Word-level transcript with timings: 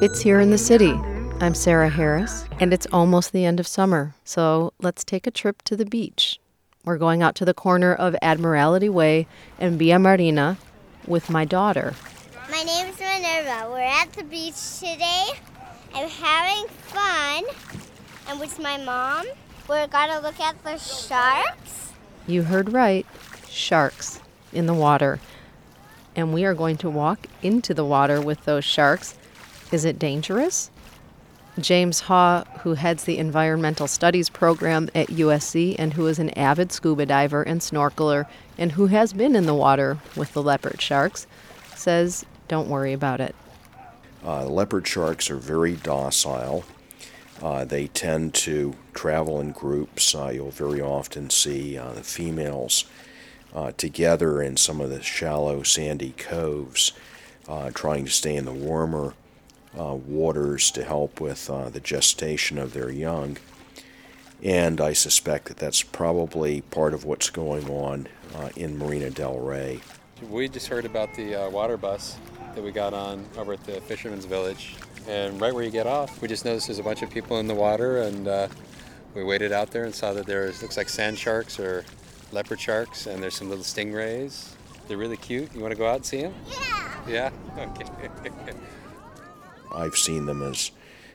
It's 0.00 0.20
here 0.20 0.38
in 0.38 0.50
the 0.50 0.58
city. 0.58 0.92
I'm 1.40 1.54
Sarah 1.54 1.88
Harris, 1.88 2.44
and 2.60 2.72
it's 2.72 2.86
almost 2.92 3.32
the 3.32 3.44
end 3.44 3.58
of 3.58 3.66
summer, 3.66 4.14
so 4.22 4.72
let's 4.80 5.02
take 5.02 5.26
a 5.26 5.32
trip 5.32 5.60
to 5.62 5.74
the 5.74 5.84
beach. 5.84 6.38
We're 6.84 6.98
going 6.98 7.20
out 7.20 7.34
to 7.34 7.44
the 7.44 7.52
corner 7.52 7.92
of 7.92 8.14
Admiralty 8.22 8.88
Way 8.88 9.26
and 9.58 9.76
Via 9.76 9.98
Marina 9.98 10.56
with 11.08 11.30
my 11.30 11.44
daughter. 11.44 11.94
My 12.48 12.62
name 12.62 12.86
is 12.86 13.00
Minerva. 13.00 13.68
We're 13.72 13.80
at 13.80 14.12
the 14.12 14.22
beach 14.22 14.78
today. 14.78 15.30
I'm 15.92 16.08
having 16.08 16.68
fun. 16.68 17.42
I'm 18.28 18.38
with 18.38 18.56
my 18.60 18.76
mom. 18.76 19.26
We're 19.68 19.88
gonna 19.88 20.20
look 20.20 20.38
at 20.38 20.62
the 20.62 20.78
sharks. 20.78 21.92
You 22.28 22.44
heard 22.44 22.72
right 22.72 23.04
sharks 23.48 24.20
in 24.52 24.66
the 24.66 24.74
water. 24.74 25.18
And 26.14 26.32
we 26.32 26.44
are 26.44 26.54
going 26.54 26.76
to 26.78 26.88
walk 26.88 27.26
into 27.42 27.74
the 27.74 27.84
water 27.84 28.20
with 28.20 28.44
those 28.44 28.64
sharks. 28.64 29.16
Is 29.70 29.84
it 29.84 29.98
dangerous? 29.98 30.70
James 31.60 32.00
Haw, 32.00 32.44
who 32.60 32.74
heads 32.74 33.04
the 33.04 33.18
Environmental 33.18 33.86
Studies 33.86 34.30
program 34.30 34.88
at 34.94 35.08
USC 35.08 35.74
and 35.78 35.92
who 35.92 36.06
is 36.06 36.18
an 36.18 36.30
avid 36.30 36.72
scuba 36.72 37.04
diver 37.04 37.42
and 37.42 37.60
snorkeler 37.60 38.26
and 38.56 38.72
who 38.72 38.86
has 38.86 39.12
been 39.12 39.36
in 39.36 39.46
the 39.46 39.54
water 39.54 39.98
with 40.16 40.32
the 40.32 40.42
leopard 40.42 40.80
sharks, 40.80 41.26
says 41.74 42.24
don't 42.46 42.68
worry 42.68 42.92
about 42.92 43.20
it. 43.20 43.34
Uh, 44.24 44.46
leopard 44.46 44.86
sharks 44.86 45.30
are 45.30 45.36
very 45.36 45.74
docile. 45.74 46.64
Uh, 47.42 47.64
they 47.64 47.88
tend 47.88 48.34
to 48.34 48.74
travel 48.94 49.40
in 49.40 49.52
groups. 49.52 50.14
Uh, 50.14 50.30
you'll 50.34 50.50
very 50.50 50.80
often 50.80 51.28
see 51.28 51.76
uh, 51.76 51.92
the 51.92 52.02
females 52.02 52.84
uh, 53.54 53.72
together 53.72 54.40
in 54.40 54.56
some 54.56 54.80
of 54.80 54.90
the 54.90 55.02
shallow, 55.02 55.62
sandy 55.62 56.14
coves, 56.16 56.92
uh, 57.48 57.70
trying 57.74 58.04
to 58.04 58.10
stay 58.10 58.34
in 58.34 58.44
the 58.44 58.52
warmer 58.52 59.14
Uh, 59.78 59.94
waters 59.94 60.70
to 60.70 60.84
help 60.84 61.20
with 61.20 61.48
uh, 61.50 61.68
the 61.68 61.80
gestation 61.80 62.58
of 62.58 62.72
their 62.72 62.90
young. 62.90 63.36
And 64.42 64.80
I 64.80 64.92
suspect 64.92 65.46
that 65.46 65.58
that's 65.58 65.82
probably 65.82 66.62
part 66.62 66.94
of 66.94 67.04
what's 67.04 67.28
going 67.28 67.68
on 67.68 68.08
uh, 68.34 68.50
in 68.56 68.78
Marina 68.78 69.10
del 69.10 69.38
Rey. 69.38 69.80
We 70.30 70.48
just 70.48 70.68
heard 70.68 70.84
about 70.84 71.14
the 71.14 71.48
water 71.52 71.76
bus 71.76 72.16
that 72.54 72.64
we 72.64 72.72
got 72.72 72.92
on 72.94 73.24
over 73.36 73.52
at 73.52 73.64
the 73.64 73.80
Fisherman's 73.82 74.24
Village. 74.24 74.74
And 75.08 75.40
right 75.40 75.54
where 75.54 75.64
you 75.64 75.70
get 75.70 75.86
off, 75.86 76.20
we 76.20 76.28
just 76.28 76.44
noticed 76.44 76.66
there's 76.66 76.78
a 76.78 76.82
bunch 76.82 77.02
of 77.02 77.10
people 77.10 77.38
in 77.38 77.46
the 77.46 77.54
water, 77.54 78.02
and 78.02 78.28
uh, 78.28 78.48
we 79.14 79.24
waited 79.24 79.52
out 79.52 79.70
there 79.70 79.84
and 79.84 79.94
saw 79.94 80.12
that 80.12 80.26
there 80.26 80.46
looks 80.60 80.76
like 80.76 80.88
sand 80.88 81.18
sharks 81.18 81.58
or 81.58 81.84
leopard 82.32 82.60
sharks, 82.60 83.06
and 83.06 83.22
there's 83.22 83.34
some 83.34 83.48
little 83.48 83.64
stingrays. 83.64 84.50
They're 84.86 84.98
really 84.98 85.16
cute. 85.16 85.54
You 85.54 85.60
want 85.60 85.72
to 85.72 85.78
go 85.78 85.86
out 85.86 85.96
and 85.96 86.06
see 86.06 86.22
them? 86.22 86.34
Yeah. 86.50 86.90
Yeah. 87.08 87.30
Okay. 87.58 88.54
I've 89.72 89.96
seen 89.96 90.26
them 90.26 90.42
as 90.42 90.70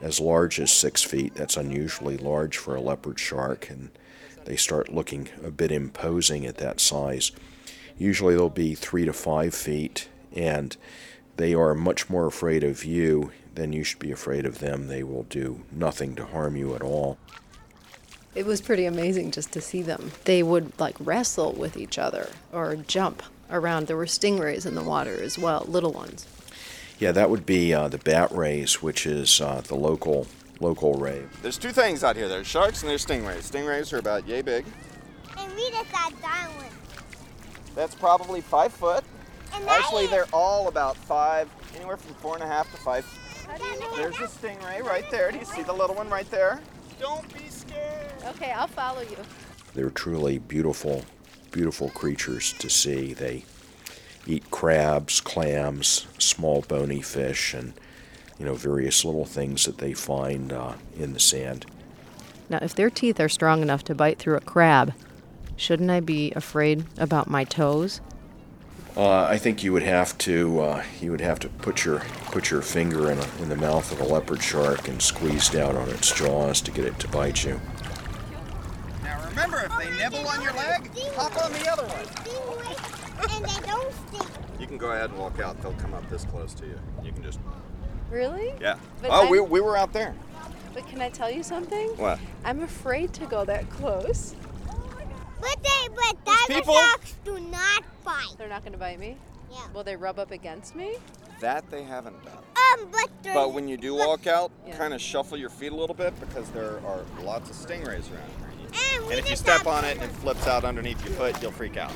as 0.00 0.20
large 0.20 0.60
as 0.60 0.70
six 0.70 1.02
feet. 1.02 1.34
That's 1.34 1.56
unusually 1.56 2.16
large 2.18 2.58
for 2.58 2.76
a 2.76 2.80
leopard 2.80 3.18
shark, 3.18 3.70
and 3.70 3.90
they 4.44 4.56
start 4.56 4.92
looking 4.92 5.28
a 5.42 5.50
bit 5.50 5.72
imposing 5.72 6.46
at 6.46 6.58
that 6.58 6.80
size. 6.80 7.32
Usually 7.98 8.34
they'll 8.34 8.50
be 8.50 8.74
three 8.74 9.06
to 9.06 9.12
five 9.12 9.54
feet, 9.54 10.08
and 10.34 10.76
they 11.36 11.54
are 11.54 11.74
much 11.74 12.10
more 12.10 12.26
afraid 12.26 12.62
of 12.62 12.84
you 12.84 13.32
than 13.54 13.72
you 13.72 13.84
should 13.84 13.98
be 13.98 14.12
afraid 14.12 14.44
of 14.44 14.58
them. 14.58 14.88
They 14.88 15.02
will 15.02 15.24
do 15.24 15.62
nothing 15.72 16.14
to 16.16 16.26
harm 16.26 16.56
you 16.56 16.74
at 16.74 16.82
all. 16.82 17.18
It 18.34 18.44
was 18.44 18.60
pretty 18.60 18.84
amazing 18.84 19.30
just 19.30 19.50
to 19.52 19.62
see 19.62 19.80
them. 19.80 20.12
They 20.24 20.42
would 20.42 20.78
like 20.78 20.96
wrestle 21.00 21.52
with 21.52 21.78
each 21.78 21.98
other 21.98 22.28
or 22.52 22.76
jump 22.76 23.22
around. 23.50 23.86
There 23.86 23.96
were 23.96 24.04
stingrays 24.04 24.66
in 24.66 24.74
the 24.74 24.82
water 24.82 25.18
as 25.22 25.38
well, 25.38 25.64
little 25.66 25.92
ones. 25.92 26.26
Yeah, 26.98 27.12
that 27.12 27.28
would 27.28 27.44
be 27.44 27.74
uh, 27.74 27.88
the 27.88 27.98
bat 27.98 28.32
rays, 28.32 28.82
which 28.82 29.06
is 29.06 29.40
uh, 29.40 29.60
the 29.66 29.74
local 29.74 30.26
local 30.60 30.94
ray. 30.94 31.22
There's 31.42 31.58
two 31.58 31.72
things 31.72 32.02
out 32.02 32.16
here. 32.16 32.28
There's 32.28 32.46
sharks 32.46 32.82
and 32.82 32.90
there's 32.90 33.04
stingrays. 33.04 33.50
Stingrays 33.50 33.92
are 33.92 33.98
about 33.98 34.26
yay 34.26 34.40
big. 34.40 34.64
And 35.38 35.54
we 35.54 35.70
just 35.70 35.92
got 35.92 36.18
that 36.22 36.48
one. 36.56 36.64
That's 37.74 37.94
probably 37.94 38.40
five 38.40 38.72
foot. 38.72 39.04
And 39.52 39.68
Actually, 39.68 40.04
is- 40.04 40.10
they're 40.10 40.26
all 40.32 40.68
about 40.68 40.96
five, 40.96 41.48
anywhere 41.76 41.98
from 41.98 42.14
four 42.14 42.34
and 42.34 42.42
a 42.42 42.46
half 42.46 42.70
to 42.70 42.76
five. 42.78 43.04
How 43.46 43.58
do 43.58 43.96
There's 43.96 44.16
a 44.16 44.26
stingray 44.26 44.82
right 44.82 45.08
there. 45.10 45.30
Do 45.30 45.38
you 45.38 45.44
see 45.44 45.62
the 45.62 45.72
little 45.72 45.94
one 45.94 46.08
right 46.08 46.28
there? 46.30 46.60
Don't 46.98 47.32
be 47.32 47.48
scared. 47.48 48.12
Okay, 48.26 48.50
I'll 48.52 48.66
follow 48.66 49.02
you. 49.02 49.16
They're 49.74 49.90
truly 49.90 50.38
beautiful, 50.38 51.04
beautiful 51.52 51.90
creatures 51.90 52.54
to 52.54 52.70
see. 52.70 53.12
They 53.12 53.44
eat 54.26 54.50
crabs, 54.50 55.20
clams, 55.20 56.06
small 56.18 56.62
bony 56.62 57.00
fish, 57.00 57.54
and 57.54 57.72
you 58.38 58.44
know 58.44 58.54
various 58.54 59.04
little 59.04 59.24
things 59.24 59.64
that 59.64 59.78
they 59.78 59.94
find 59.94 60.52
uh, 60.52 60.74
in 60.96 61.12
the 61.12 61.20
sand. 61.20 61.66
Now, 62.48 62.58
if 62.62 62.74
their 62.74 62.90
teeth 62.90 63.18
are 63.20 63.28
strong 63.28 63.62
enough 63.62 63.82
to 63.84 63.94
bite 63.94 64.18
through 64.18 64.36
a 64.36 64.40
crab, 64.40 64.94
shouldn't 65.56 65.90
I 65.90 66.00
be 66.00 66.32
afraid 66.32 66.84
about 66.98 67.28
my 67.28 67.44
toes? 67.44 68.00
Uh, 68.96 69.24
I 69.24 69.36
think 69.36 69.62
you 69.62 69.74
would 69.74 69.82
have 69.82 70.16
to 70.18 70.60
uh, 70.60 70.84
you 71.02 71.10
would 71.10 71.20
have 71.20 71.38
to 71.40 71.48
put 71.48 71.84
your 71.84 72.00
put 72.32 72.50
your 72.50 72.62
finger 72.62 73.10
in, 73.10 73.18
a, 73.18 73.42
in 73.42 73.50
the 73.50 73.56
mouth 73.56 73.92
of 73.92 74.00
a 74.00 74.04
leopard 74.04 74.42
shark 74.42 74.88
and 74.88 75.02
squeeze 75.02 75.50
down 75.50 75.76
on 75.76 75.90
its 75.90 76.10
jaws 76.14 76.62
to 76.62 76.70
get 76.70 76.86
it 76.86 76.98
to 77.00 77.08
bite 77.08 77.44
you. 77.44 77.60
Now 79.02 79.22
remember, 79.28 79.66
if 79.66 79.78
they 79.78 79.90
nibble 79.98 80.26
on 80.26 80.40
your 80.40 80.54
leg, 80.54 80.90
hop 81.14 81.44
on 81.44 81.52
the 81.52 81.70
other 81.70 81.82
one. 81.82 82.06
Stingray, 82.06 83.36
and 83.36 83.44
they 83.44 83.66
don't 83.66 83.92
sting. 84.08 84.60
You 84.60 84.65
can 84.78 84.88
go 84.88 84.92
ahead 84.94 85.10
and 85.10 85.18
walk 85.18 85.40
out. 85.40 85.60
They'll 85.62 85.72
come 85.74 85.94
up 85.94 86.08
this 86.10 86.24
close 86.24 86.52
to 86.54 86.66
you. 86.66 86.78
You 87.02 87.12
can 87.12 87.22
just. 87.22 87.38
Really? 88.10 88.52
Yeah. 88.60 88.76
But 89.00 89.10
oh, 89.12 89.30
we, 89.30 89.38
I'm- 89.38 89.48
we 89.50 89.60
were 89.60 89.76
out 89.76 89.92
there. 89.92 90.14
But 90.74 90.86
can 90.88 91.00
I 91.00 91.08
tell 91.08 91.30
you 91.30 91.42
something? 91.42 91.88
What? 91.96 92.18
I'm 92.44 92.62
afraid 92.62 93.12
to 93.14 93.26
go 93.26 93.46
that 93.46 93.68
close. 93.70 94.34
But 95.40 95.56
they, 95.62 95.88
but 95.94 96.16
There's 96.24 96.38
diamond 96.48 96.48
people. 96.48 96.74
sharks 96.74 97.16
do 97.24 97.40
not 97.40 97.82
bite. 98.04 98.34
They're 98.36 98.48
not 98.48 98.60
going 98.62 98.72
to 98.72 98.78
bite 98.78 98.98
me? 99.00 99.16
Yeah. 99.50 99.58
Will 99.72 99.84
they 99.84 99.96
rub 99.96 100.18
up 100.18 100.32
against 100.32 100.76
me? 100.76 100.96
That 101.40 101.70
they 101.70 101.82
haven't 101.82 102.22
done. 102.24 102.36
Um, 102.80 102.88
but 102.92 103.08
But 103.22 103.52
when 103.54 103.68
you 103.68 103.78
do 103.78 103.94
walk 103.94 104.26
out, 104.26 104.50
Yeah. 104.66 104.76
kind 104.76 104.92
of 104.92 105.00
shuffle 105.00 105.38
your 105.38 105.50
feet 105.50 105.72
a 105.72 105.76
little 105.76 105.94
bit 105.94 106.18
because 106.20 106.50
there 106.50 106.78
are 106.86 107.00
lots 107.22 107.48
of 107.48 107.56
stingrays 107.56 108.10
around 108.12 108.30
here. 108.38 108.78
and, 109.00 109.04
And 109.04 109.18
if 109.18 109.30
you 109.30 109.36
step 109.36 109.66
on 109.66 109.84
it 109.86 109.96
and 109.96 110.04
it 110.10 110.14
flips 110.16 110.46
out 110.46 110.64
underneath 110.64 111.02
your 111.04 111.14
foot, 111.14 111.40
you'll 111.40 111.52
freak 111.52 111.78
out. 111.78 111.92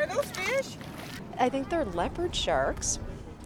Are 0.00 0.06
those 0.06 0.30
fish? 0.30 0.76
I 1.38 1.48
think 1.50 1.68
they're 1.68 1.84
leopard 1.84 2.34
sharks. 2.34 2.98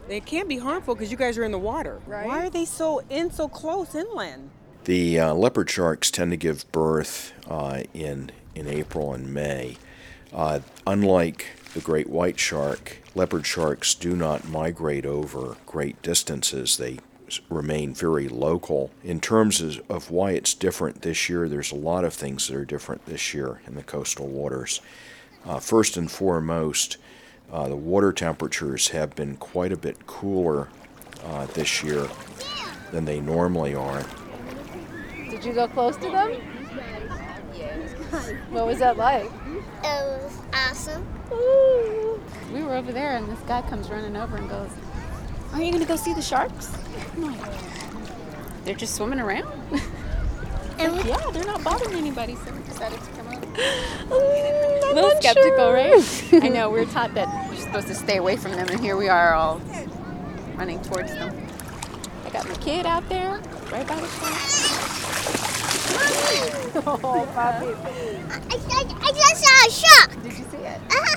They 0.07 0.21
can't 0.21 0.49
be 0.49 0.59
harmful 0.59 0.95
because 0.95 1.11
you 1.11 1.17
guys 1.17 1.37
are 1.37 1.45
in 1.45 1.51
the 1.51 1.59
water. 1.59 2.01
Right. 2.07 2.27
Why 2.27 2.47
are 2.47 2.51
they 2.51 2.65
so 2.65 3.03
in 3.11 3.31
so 3.31 3.49
close 3.49 3.95
inland? 3.95 4.51
The 4.85 5.19
uh, 5.19 5.35
leopard 5.35 5.69
sharks 5.69 6.11
tend 6.11 6.31
to 6.31 6.37
give 6.37 6.71
birth 6.71 7.33
uh, 7.49 7.83
in 7.93 8.31
in 8.55 8.69
April 8.69 9.15
and 9.15 9.33
May. 9.33 9.79
Uh, 10.33 10.61
unlike 10.87 11.47
the 11.75 11.81
great 11.81 12.09
white 12.09 12.39
shark, 12.39 12.99
leopard 13.15 13.47
sharks 13.47 13.95
do 13.95 14.15
not 14.15 14.49
migrate 14.49 15.07
over 15.07 15.57
great 15.67 16.01
distances. 16.03 16.77
They 16.77 16.99
remain 17.49 17.95
very 17.95 18.29
local. 18.29 18.91
In 19.03 19.21
terms 19.21 19.61
of, 19.61 19.81
of 19.91 20.11
why 20.11 20.33
it's 20.33 20.55
different 20.55 21.03
this 21.03 21.29
year, 21.29 21.49
there's 21.49 21.73
a 21.73 21.77
lot 21.77 22.05
of 22.05 22.15
things 22.15 22.47
that 22.47 22.57
are 22.57 22.65
different 22.65 23.07
this 23.07 23.35
year 23.35 23.61
in 23.67 23.75
the 23.75 23.83
coastal 23.83 24.29
waters. 24.29 24.81
Uh, 25.47 25.59
first 25.59 25.97
and 25.97 26.11
foremost, 26.11 26.97
uh, 27.53 27.69
the 27.69 27.77
water 27.77 28.13
temperatures 28.13 28.89
have 28.89 29.15
been 29.15 29.37
quite 29.37 29.73
a 29.73 29.77
bit 29.77 30.07
cooler 30.07 30.69
uh, 31.25 31.47
this 31.47 31.83
year 31.83 32.09
than 32.93 33.05
they 33.05 33.21
normally 33.21 33.75
are. 33.75 34.05
Did 35.31 35.45
you 35.45 35.53
go 35.53 35.69
close 35.69 35.97
to 35.97 36.11
them? 36.11 36.41
Yes. 37.55 37.93
What 38.51 38.67
was 38.67 38.79
that 38.79 38.97
like? 38.97 39.25
It 39.25 39.31
was 39.83 40.33
awesome. 40.53 41.07
We 42.53 42.63
were 42.63 42.75
over 42.75 42.93
there, 42.93 43.17
and 43.17 43.29
this 43.29 43.41
guy 43.41 43.63
comes 43.63 43.91
running 43.91 44.17
over 44.17 44.37
and 44.37 44.49
goes, 44.49 44.71
"Aren't 45.53 45.67
you 45.67 45.73
gonna 45.73 45.85
go 45.85 45.97
see 45.97 46.15
the 46.15 46.23
sharks?" 46.23 46.73
I'm 47.17 47.37
like, 47.37 47.53
"They're 48.65 48.75
just 48.75 48.95
swimming 48.95 49.21
around." 49.21 49.49
And 50.77 50.93
we, 50.93 51.09
yeah, 51.09 51.31
they're 51.31 51.45
not 51.45 51.63
bothering 51.63 51.95
anybody, 51.95 52.35
so 52.35 52.53
we 52.53 52.61
decided 52.65 53.01
to 53.01 53.11
come 53.13 53.29
over. 53.29 53.44
A 53.57 54.93
little 54.95 55.11
skeptical, 55.21 55.73
right? 55.73 56.29
I 56.45 56.49
know. 56.49 56.71
We 56.71 56.81
are 56.81 56.87
taught 56.87 57.15
that 57.15 57.49
we're 57.49 57.57
supposed 57.57 57.87
to 57.89 57.95
stay 57.95 58.17
away 58.17 58.37
from 58.37 58.53
them, 58.53 58.69
and 58.69 58.81
here 58.81 58.97
we 58.97 59.09
are, 59.09 59.35
all 59.35 59.61
running 60.57 60.81
towards 60.83 61.13
them. 61.13 61.47
I 62.25 62.31
got 62.31 62.49
my 62.49 62.55
kid 62.57 62.87
out 62.87 63.09
there, 63.09 63.41
right 63.71 63.87
by 63.87 64.01
the 64.01 64.09
shark. 64.09 64.65
oh, 66.87 66.99
Bobby. 67.35 67.67
I, 68.29 68.41
I, 68.51 68.85
I 69.01 69.13
just 69.13 69.45
saw 69.45 69.67
a 69.67 69.71
shark. 69.71 70.23
Did 70.23 70.33
you 70.33 70.45
see 70.51 70.57
it? 70.59 70.81
Uh-huh. 70.91 71.17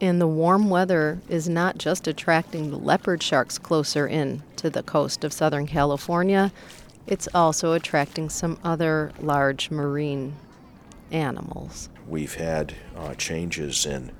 And 0.00 0.20
the 0.20 0.26
warm 0.26 0.68
weather 0.68 1.20
is 1.30 1.48
not 1.48 1.78
just 1.78 2.06
attracting 2.06 2.70
the 2.70 2.76
leopard 2.76 3.22
sharks 3.22 3.58
closer 3.58 4.06
in 4.06 4.42
to 4.56 4.68
the 4.68 4.82
coast 4.82 5.24
of 5.24 5.32
Southern 5.32 5.66
California, 5.66 6.52
it's 7.06 7.28
also 7.34 7.72
attracting 7.72 8.28
some 8.28 8.58
other 8.64 9.12
large 9.20 9.70
marine 9.70 10.34
animals. 11.10 11.88
We've 12.08 12.34
had 12.34 12.74
uh, 12.96 13.14
changes 13.14 13.86
in 13.86 14.10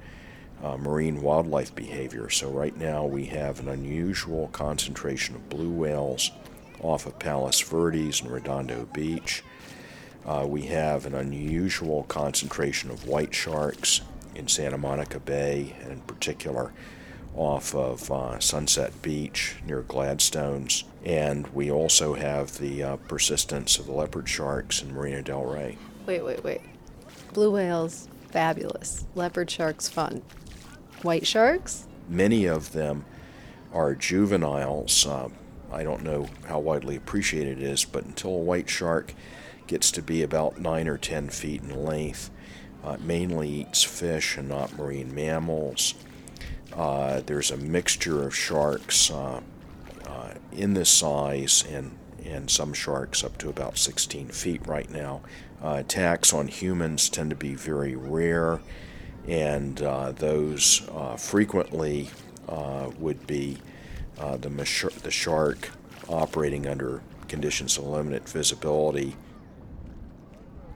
uh, 0.63 0.77
marine 0.77 1.21
wildlife 1.21 1.75
behavior. 1.75 2.31
So, 2.31 2.51
right 2.51 2.77
now 2.77 3.05
we 3.05 3.27
have 3.27 3.61
an 3.61 3.69
unusual 3.69 4.49
concentration 4.53 5.35
of 5.35 5.49
blue 5.51 5.71
whales 5.71 6.31
off 6.81 7.07
of 7.07 7.19
Palos 7.19 7.61
Verdes 7.61 8.21
and 8.21 8.31
Redondo 8.31 8.87
Beach. 8.93 9.43
Uh, 10.25 10.47
we 10.49 10.63
have 10.63 11.05
an 11.05 11.15
unusual 11.15 12.05
concentration 12.05 12.91
of 12.91 13.07
white 13.07 13.35
sharks 13.35 14.01
in 14.35 14.49
Santa 14.49 14.79
Monica 14.79 15.21
Bay, 15.21 15.77
and 15.83 15.93
in 15.93 16.01
particular 16.01 16.73
off 17.37 17.75
of 17.75 18.11
uh, 18.11 18.39
Sunset 18.39 19.03
Beach 19.03 19.57
near 19.67 19.83
Gladstones. 19.83 20.85
And 21.05 21.47
we 21.49 21.71
also 21.71 22.15
have 22.15 22.59
the 22.59 22.83
uh, 22.83 22.97
persistence 22.97 23.79
of 23.79 23.87
the 23.87 23.93
leopard 23.93 24.29
sharks 24.29 24.83
in 24.83 24.95
Marina 24.95 25.23
Del 25.23 25.45
Rey. 25.45 25.77
Wait, 26.07 26.25
wait, 26.25 26.45
wait. 26.45 26.61
Blue 27.33 27.51
whales, 27.51 28.09
fabulous. 28.31 29.07
Leopard 29.15 29.51
sharks, 29.51 29.89
fun. 29.89 30.23
White 31.03 31.27
sharks? 31.27 31.87
Many 32.09 32.47
of 32.47 32.73
them 32.73 33.05
are 33.73 33.95
juveniles. 33.95 35.07
Uh, 35.07 35.29
I 35.73 35.83
don't 35.83 36.05
know 36.05 36.29
how 36.47 36.61
widely 36.61 36.97
appreciated 36.97 37.59
it 37.59 37.65
is, 37.65 37.85
but 37.85 38.05
until 38.05 38.31
a 38.31 38.39
white 38.39 38.71
shark 38.71 39.15
gets 39.67 39.91
to 39.93 40.03
be 40.03 40.23
about 40.23 40.59
9 40.59 40.89
or 40.89 40.99
10 40.99 41.31
feet 41.31 41.63
in 41.63 41.85
length, 41.85 42.31
uh, 42.85 42.93
it 42.93 43.01
mainly 43.01 43.49
eats 43.49 43.83
fish 43.83 44.37
and 44.37 44.49
not 44.49 44.77
marine 44.79 45.15
mammals. 45.15 45.95
Uh, 46.75 47.21
there's 47.27 47.51
a 47.51 47.57
mixture 47.57 48.23
of 48.23 48.35
sharks 48.35 49.11
uh, 49.11 49.41
uh, 50.07 50.31
in 50.53 50.75
this 50.75 50.91
size 50.91 51.65
and, 51.71 51.97
and 52.25 52.51
some 52.51 52.73
sharks 52.73 53.23
up 53.23 53.39
to 53.39 53.49
about 53.49 53.79
16 53.79 54.29
feet 54.29 54.67
right 54.67 54.91
now. 54.91 55.21
Uh, 55.63 55.77
attacks 55.79 56.33
on 56.33 56.49
humans 56.49 57.09
tend 57.09 57.31
to 57.31 57.37
be 57.37 57.55
very 57.55 57.95
rare, 57.95 58.61
and 59.27 59.81
uh, 59.83 60.13
those 60.13 60.83
frequently 61.17 62.11
would 62.99 63.27
be 63.27 63.59
the, 64.19 64.91
the 65.03 65.11
shark 65.11 65.71
operating 66.09 66.67
under 66.67 67.03
conditions 67.29 67.79
of 67.79 67.85
limited 67.85 68.29
visibility. 68.29 69.17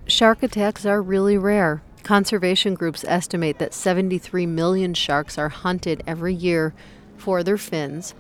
Shark 0.07 0.43
attacks 0.43 0.87
are 0.87 1.03
really 1.03 1.37
rare. 1.37 1.83
Conservation 2.09 2.73
groups 2.73 3.05
estimate 3.07 3.59
that 3.59 3.75
73 3.75 4.47
million 4.47 4.95
sharks 4.95 5.37
are 5.37 5.51
hunted 5.51 6.03
every 6.07 6.33
year 6.33 6.73
for 7.19 7.43
their 7.43 7.59
fins, 7.59 8.15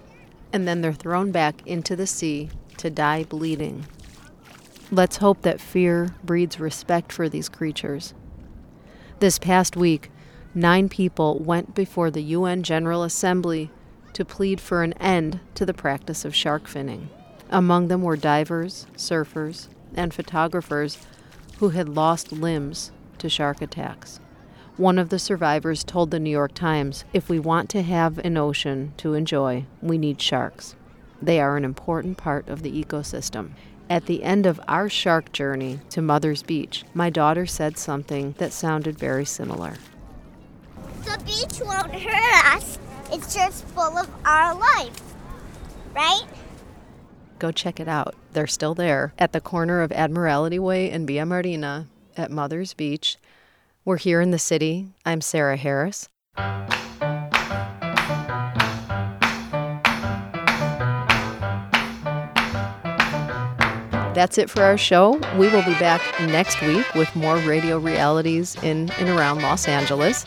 and 0.52 0.68
then 0.68 0.82
they're 0.82 0.92
thrown 0.92 1.32
back 1.32 1.66
into 1.66 1.96
the 1.96 2.06
sea 2.06 2.50
to 2.76 2.90
die 2.90 3.24
bleeding. 3.24 3.86
Let's 4.92 5.16
hope 5.16 5.40
that 5.40 5.58
fear 5.58 6.14
breeds 6.22 6.60
respect 6.60 7.10
for 7.12 7.30
these 7.30 7.48
creatures. 7.48 8.12
This 9.20 9.38
past 9.38 9.74
week, 9.74 10.10
nine 10.54 10.90
people 10.90 11.38
went 11.38 11.74
before 11.74 12.10
the 12.10 12.20
UN 12.24 12.62
General 12.62 13.02
Assembly 13.02 13.70
to 14.12 14.22
plead 14.22 14.60
for 14.60 14.82
an 14.82 14.92
end 15.00 15.40
to 15.54 15.64
the 15.64 15.72
practice 15.72 16.26
of 16.26 16.34
shark 16.34 16.68
finning. 16.68 17.06
Among 17.48 17.88
them 17.88 18.02
were 18.02 18.18
divers, 18.18 18.86
surfers, 18.98 19.68
and 19.94 20.12
photographers 20.12 20.98
who 21.56 21.70
had 21.70 21.88
lost 21.88 22.32
limbs 22.32 22.92
to 23.18 23.28
shark 23.28 23.62
attacks. 23.62 24.20
One 24.76 24.98
of 24.98 25.08
the 25.08 25.18
survivors 25.18 25.82
told 25.82 26.10
the 26.10 26.20
New 26.20 26.30
York 26.30 26.54
Times 26.54 27.04
if 27.12 27.28
we 27.28 27.40
want 27.40 27.68
to 27.70 27.82
have 27.82 28.18
an 28.18 28.36
ocean 28.36 28.92
to 28.98 29.14
enjoy, 29.14 29.64
we 29.82 29.98
need 29.98 30.22
sharks. 30.22 30.76
They 31.20 31.40
are 31.40 31.56
an 31.56 31.64
important 31.64 32.16
part 32.16 32.48
of 32.48 32.62
the 32.62 32.84
ecosystem. 32.84 33.50
At 33.90 34.06
the 34.06 34.22
end 34.22 34.46
of 34.46 34.60
our 34.68 34.88
shark 34.88 35.32
journey 35.32 35.80
to 35.90 36.00
Mother's 36.00 36.44
Beach, 36.44 36.84
my 36.94 37.10
daughter 37.10 37.44
said 37.44 37.76
something 37.76 38.34
that 38.38 38.52
sounded 38.52 38.98
very 38.98 39.24
similar. 39.24 39.74
The 41.04 41.18
beach 41.24 41.60
won't 41.60 41.94
hurt 41.94 42.54
us, 42.54 42.78
it's 43.10 43.34
just 43.34 43.64
full 43.64 43.98
of 43.98 44.08
our 44.24 44.54
life, 44.54 45.00
right? 45.94 46.22
Go 47.38 47.50
check 47.50 47.80
it 47.80 47.88
out. 47.88 48.14
They're 48.32 48.46
still 48.46 48.74
there 48.74 49.12
at 49.18 49.32
the 49.32 49.40
corner 49.40 49.80
of 49.80 49.90
Admiralty 49.90 50.58
Way 50.58 50.90
and 50.90 51.06
Via 51.06 51.24
Marina 51.24 51.88
at 52.18 52.30
Mother's 52.30 52.74
Beach. 52.74 53.16
We're 53.84 53.96
here 53.98 54.20
in 54.20 54.30
the 54.30 54.38
city. 54.38 54.88
I'm 55.06 55.20
Sarah 55.20 55.56
Harris. 55.56 56.08
That's 64.14 64.36
it 64.36 64.50
for 64.50 64.62
our 64.62 64.76
show. 64.76 65.12
We 65.38 65.48
will 65.48 65.62
be 65.62 65.78
back 65.78 66.02
next 66.20 66.60
week 66.62 66.92
with 66.94 67.14
more 67.14 67.36
radio 67.36 67.78
realities 67.78 68.56
in 68.64 68.90
and 68.98 69.08
around 69.08 69.42
Los 69.42 69.68
Angeles. 69.68 70.24